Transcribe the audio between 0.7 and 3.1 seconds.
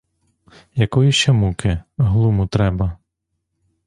Якої ще муки, глуму треба?